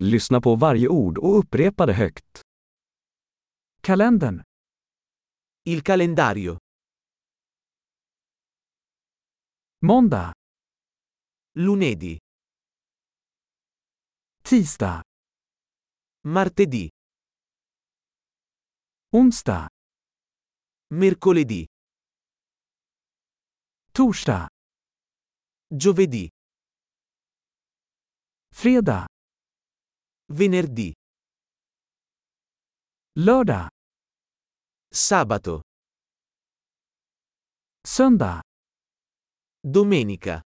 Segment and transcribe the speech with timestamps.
[0.00, 2.42] Lyssna på varje ord och upprepa det högt.
[3.80, 4.42] Kalendern.
[5.64, 6.58] Il calendario.
[9.78, 10.34] Måndag.
[11.54, 12.18] Lunedì.
[14.42, 15.02] Tisdag.
[16.20, 16.90] Martedì.
[19.10, 19.68] Onsdag.
[20.94, 21.66] Mercoledì.
[23.92, 24.48] Torsdag.
[25.74, 26.28] Giovedì.
[28.54, 29.17] Fredag.
[30.30, 30.92] Venerdì.
[33.18, 33.70] Lördag.
[34.94, 35.62] Sabato.
[37.88, 38.42] Söndag.
[39.60, 40.42] Domenica.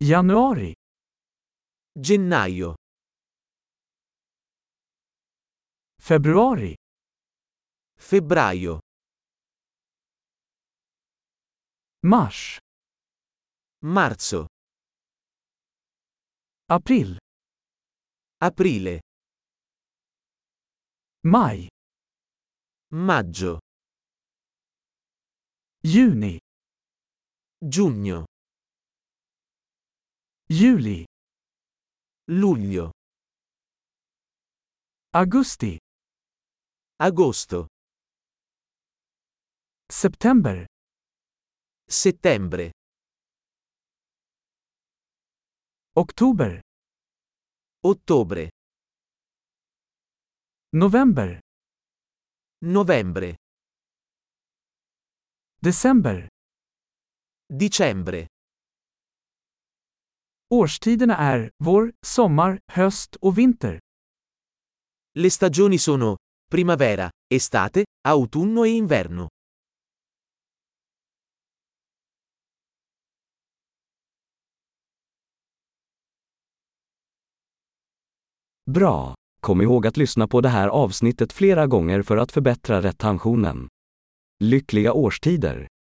[0.00, 0.74] Januari.
[1.94, 2.74] Gennaio.
[5.98, 6.74] Februari.
[7.96, 8.80] Febbraio.
[12.00, 12.58] Mars.
[13.84, 14.46] Marzo.
[16.66, 17.21] April.
[18.44, 18.98] Aprile.
[21.22, 21.68] Maj.
[22.90, 23.60] Maggio.
[25.80, 26.40] Juni.
[27.60, 28.24] Giugno.
[30.48, 31.04] Juli.
[32.32, 32.90] Luglio.
[35.10, 35.78] Augusti.
[36.96, 37.68] Agosto.
[39.86, 40.66] September.
[41.86, 42.72] Settembre.
[45.94, 46.60] Oktober.
[47.84, 48.50] Ottobre.
[50.70, 51.40] November.
[52.60, 53.36] Novembre.
[55.60, 56.28] December.
[57.48, 58.26] Dicembre.
[60.50, 63.80] Årstiderna är vår, sommar, höst och vinter.
[65.18, 66.16] Le stagioni sono
[66.50, 69.28] primavera, estate, autunno e inverno.
[78.70, 79.14] Bra!
[79.40, 83.68] Kom ihåg att lyssna på det här avsnittet flera gånger för att förbättra retentionen.
[84.44, 85.66] Lyckliga årstider!